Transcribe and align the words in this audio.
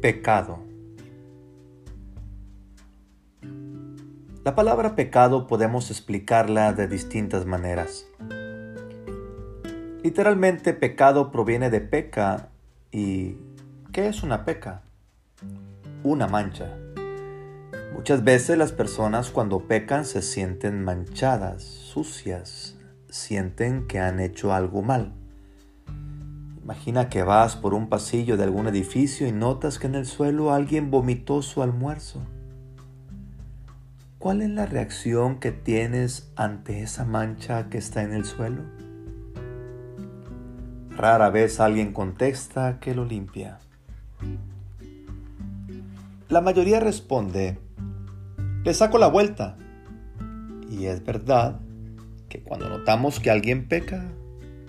Pecado. 0.00 0.60
La 4.44 4.54
palabra 4.54 4.94
pecado 4.94 5.48
podemos 5.48 5.90
explicarla 5.90 6.72
de 6.72 6.86
distintas 6.86 7.46
maneras. 7.46 8.06
Literalmente 10.04 10.72
pecado 10.72 11.32
proviene 11.32 11.68
de 11.70 11.80
peca 11.80 12.50
y 12.92 13.38
¿qué 13.90 14.06
es 14.06 14.22
una 14.22 14.44
peca? 14.44 14.82
Una 16.04 16.28
mancha. 16.28 16.76
Muchas 17.92 18.22
veces 18.22 18.56
las 18.56 18.70
personas 18.70 19.30
cuando 19.30 19.66
pecan 19.66 20.04
se 20.04 20.22
sienten 20.22 20.84
manchadas, 20.84 21.64
sucias, 21.64 22.76
sienten 23.10 23.88
que 23.88 23.98
han 23.98 24.20
hecho 24.20 24.52
algo 24.52 24.80
mal. 24.80 25.12
Imagina 26.68 27.08
que 27.08 27.22
vas 27.22 27.56
por 27.56 27.72
un 27.72 27.88
pasillo 27.88 28.36
de 28.36 28.44
algún 28.44 28.68
edificio 28.68 29.26
y 29.26 29.32
notas 29.32 29.78
que 29.78 29.86
en 29.86 29.94
el 29.94 30.04
suelo 30.04 30.52
alguien 30.52 30.90
vomitó 30.90 31.40
su 31.40 31.62
almuerzo. 31.62 32.20
¿Cuál 34.18 34.42
es 34.42 34.50
la 34.50 34.66
reacción 34.66 35.40
que 35.40 35.50
tienes 35.50 36.30
ante 36.36 36.82
esa 36.82 37.06
mancha 37.06 37.70
que 37.70 37.78
está 37.78 38.02
en 38.02 38.12
el 38.12 38.26
suelo? 38.26 38.64
Rara 40.94 41.30
vez 41.30 41.58
alguien 41.58 41.94
contesta 41.94 42.80
que 42.80 42.94
lo 42.94 43.06
limpia. 43.06 43.60
La 46.28 46.42
mayoría 46.42 46.80
responde, 46.80 47.58
le 48.62 48.74
saco 48.74 48.98
la 48.98 49.08
vuelta. 49.08 49.56
Y 50.68 50.84
es 50.84 51.02
verdad 51.02 51.60
que 52.28 52.42
cuando 52.42 52.68
notamos 52.68 53.20
que 53.20 53.30
alguien 53.30 53.68
peca, 53.68 54.04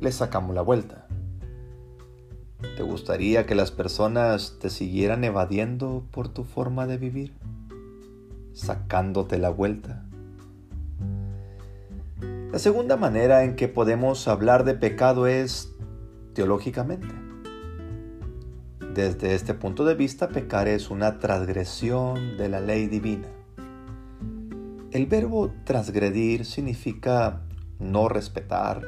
le 0.00 0.12
sacamos 0.12 0.54
la 0.54 0.62
vuelta. 0.62 0.99
¿Te 2.76 2.82
gustaría 2.82 3.46
que 3.46 3.54
las 3.54 3.70
personas 3.70 4.56
te 4.60 4.70
siguieran 4.70 5.24
evadiendo 5.24 6.04
por 6.10 6.28
tu 6.28 6.44
forma 6.44 6.86
de 6.86 6.98
vivir? 6.98 7.34
Sacándote 8.52 9.38
la 9.38 9.50
vuelta. 9.50 10.04
La 12.52 12.58
segunda 12.58 12.96
manera 12.96 13.44
en 13.44 13.56
que 13.56 13.68
podemos 13.68 14.28
hablar 14.28 14.64
de 14.64 14.74
pecado 14.74 15.26
es 15.26 15.72
teológicamente. 16.34 17.08
Desde 18.94 19.34
este 19.34 19.54
punto 19.54 19.84
de 19.84 19.94
vista, 19.94 20.28
pecar 20.28 20.68
es 20.68 20.90
una 20.90 21.18
transgresión 21.18 22.36
de 22.36 22.48
la 22.48 22.60
ley 22.60 22.88
divina. 22.88 23.28
El 24.90 25.06
verbo 25.06 25.52
transgredir 25.64 26.44
significa 26.44 27.42
no 27.78 28.08
respetar, 28.08 28.82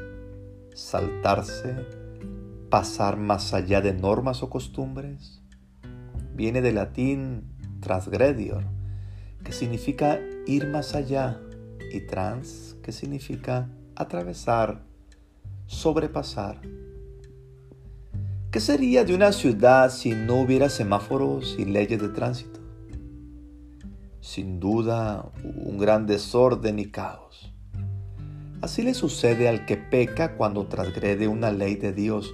saltarse, 0.74 2.01
pasar 2.72 3.18
más 3.18 3.52
allá 3.52 3.82
de 3.82 3.92
normas 3.92 4.42
o 4.42 4.48
costumbres? 4.48 5.42
Viene 6.34 6.62
del 6.62 6.76
latín 6.76 7.44
transgredior, 7.82 8.64
que 9.44 9.52
significa 9.52 10.18
ir 10.46 10.66
más 10.68 10.94
allá, 10.94 11.38
y 11.92 12.00
trans, 12.06 12.78
que 12.82 12.90
significa 12.90 13.68
atravesar, 13.94 14.86
sobrepasar. 15.66 16.62
¿Qué 18.50 18.58
sería 18.58 19.04
de 19.04 19.14
una 19.14 19.32
ciudad 19.32 19.90
si 19.90 20.12
no 20.12 20.40
hubiera 20.40 20.70
semáforos 20.70 21.56
y 21.58 21.66
leyes 21.66 22.00
de 22.00 22.08
tránsito? 22.08 22.58
Sin 24.22 24.60
duda, 24.60 25.30
un 25.44 25.76
gran 25.76 26.06
desorden 26.06 26.78
y 26.78 26.86
caos. 26.86 27.52
Así 28.62 28.82
le 28.82 28.94
sucede 28.94 29.50
al 29.50 29.66
que 29.66 29.76
peca 29.76 30.36
cuando 30.38 30.68
transgrede 30.68 31.28
una 31.28 31.52
ley 31.52 31.74
de 31.74 31.92
Dios 31.92 32.32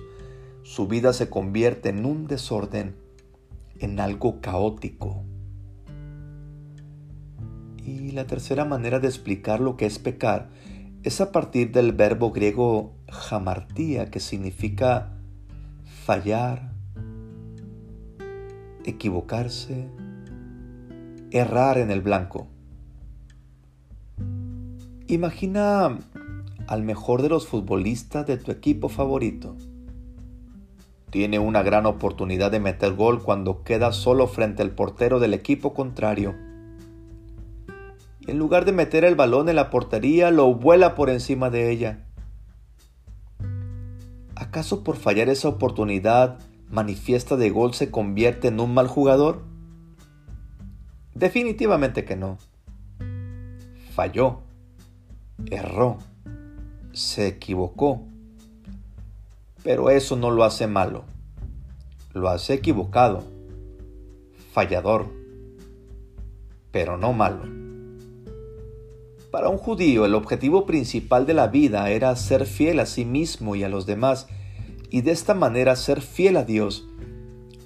su 0.68 0.86
vida 0.86 1.14
se 1.14 1.30
convierte 1.30 1.88
en 1.88 2.04
un 2.04 2.26
desorden, 2.26 2.94
en 3.78 3.98
algo 4.00 4.42
caótico. 4.42 5.24
Y 7.82 8.10
la 8.10 8.26
tercera 8.26 8.66
manera 8.66 9.00
de 9.00 9.08
explicar 9.08 9.60
lo 9.60 9.78
que 9.78 9.86
es 9.86 9.98
pecar 9.98 10.50
es 11.04 11.22
a 11.22 11.32
partir 11.32 11.72
del 11.72 11.92
verbo 11.92 12.32
griego 12.32 12.92
jamartía, 13.08 14.10
que 14.10 14.20
significa 14.20 15.16
fallar, 16.04 16.70
equivocarse, 18.84 19.88
errar 21.30 21.78
en 21.78 21.90
el 21.90 22.02
blanco. 22.02 22.46
Imagina 25.06 25.98
al 26.66 26.82
mejor 26.82 27.22
de 27.22 27.30
los 27.30 27.46
futbolistas 27.46 28.26
de 28.26 28.36
tu 28.36 28.50
equipo 28.50 28.90
favorito 28.90 29.56
tiene 31.10 31.38
una 31.38 31.62
gran 31.62 31.86
oportunidad 31.86 32.50
de 32.50 32.60
meter 32.60 32.94
gol 32.94 33.22
cuando 33.22 33.62
queda 33.62 33.92
solo 33.92 34.26
frente 34.26 34.62
al 34.62 34.70
portero 34.70 35.20
del 35.20 35.34
equipo 35.34 35.72
contrario. 35.74 36.34
Y 38.20 38.30
en 38.30 38.38
lugar 38.38 38.64
de 38.64 38.72
meter 38.72 39.04
el 39.04 39.14
balón 39.14 39.48
en 39.48 39.56
la 39.56 39.70
portería, 39.70 40.30
lo 40.30 40.54
vuela 40.54 40.94
por 40.94 41.08
encima 41.08 41.50
de 41.50 41.70
ella. 41.70 42.04
¿Acaso 44.34 44.84
por 44.84 44.96
fallar 44.96 45.28
esa 45.28 45.48
oportunidad 45.48 46.38
manifiesta 46.70 47.36
de 47.36 47.50
gol 47.50 47.74
se 47.74 47.90
convierte 47.90 48.48
en 48.48 48.60
un 48.60 48.74
mal 48.74 48.86
jugador? 48.86 49.42
Definitivamente 51.14 52.04
que 52.04 52.16
no. 52.16 52.38
Falló, 53.94 54.42
erró, 55.50 55.98
se 56.92 57.26
equivocó 57.26 58.02
pero 59.68 59.90
eso 59.90 60.16
no 60.16 60.30
lo 60.30 60.44
hace 60.44 60.66
malo, 60.66 61.04
lo 62.14 62.30
hace 62.30 62.54
equivocado, 62.54 63.22
fallador, 64.50 65.10
pero 66.70 66.96
no 66.96 67.12
malo. 67.12 67.42
Para 69.30 69.50
un 69.50 69.58
judío 69.58 70.06
el 70.06 70.14
objetivo 70.14 70.64
principal 70.64 71.26
de 71.26 71.34
la 71.34 71.48
vida 71.48 71.90
era 71.90 72.16
ser 72.16 72.46
fiel 72.46 72.80
a 72.80 72.86
sí 72.86 73.04
mismo 73.04 73.56
y 73.56 73.62
a 73.62 73.68
los 73.68 73.84
demás, 73.84 74.26
y 74.88 75.02
de 75.02 75.10
esta 75.10 75.34
manera 75.34 75.76
ser 75.76 76.00
fiel 76.00 76.38
a 76.38 76.44
Dios. 76.44 76.88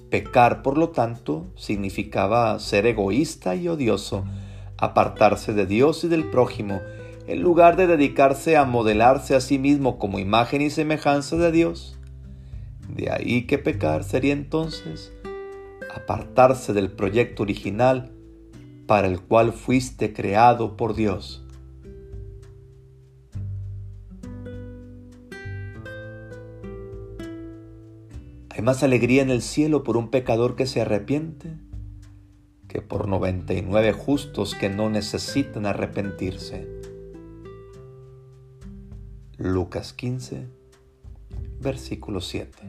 Pecar, 0.09 0.61
por 0.61 0.77
lo 0.77 0.89
tanto, 0.89 1.45
significaba 1.55 2.59
ser 2.59 2.85
egoísta 2.85 3.55
y 3.55 3.69
odioso, 3.69 4.25
apartarse 4.77 5.53
de 5.53 5.65
Dios 5.65 6.03
y 6.03 6.09
del 6.09 6.29
prójimo, 6.29 6.81
en 7.27 7.41
lugar 7.41 7.75
de 7.75 7.87
dedicarse 7.87 8.57
a 8.57 8.65
modelarse 8.65 9.35
a 9.35 9.41
sí 9.41 9.57
mismo 9.57 9.97
como 9.97 10.19
imagen 10.19 10.61
y 10.61 10.69
semejanza 10.69 11.37
de 11.37 11.51
Dios. 11.51 11.97
De 12.89 13.09
ahí 13.09 13.47
que 13.47 13.57
pecar 13.57 14.03
sería 14.03 14.33
entonces 14.33 15.13
apartarse 15.95 16.73
del 16.73 16.91
proyecto 16.91 17.43
original 17.43 18.11
para 18.87 19.07
el 19.07 19.21
cual 19.21 19.53
fuiste 19.53 20.11
creado 20.11 20.75
por 20.75 20.95
Dios. 20.95 21.45
Hay 28.49 28.61
más 28.61 28.83
alegría 28.83 29.23
en 29.23 29.31
el 29.31 29.41
cielo 29.41 29.83
por 29.83 29.97
un 29.97 30.09
pecador 30.09 30.55
que 30.55 30.67
se 30.67 30.81
arrepiente 30.81 31.53
que 32.67 32.81
por 32.81 33.07
99 33.07 33.93
justos 33.93 34.55
que 34.55 34.67
no 34.67 34.89
necesitan 34.89 35.67
arrepentirse. 35.67 36.72
Lucas 39.43 39.91
15, 39.91 40.47
versículo 41.59 42.21
7. 42.21 42.65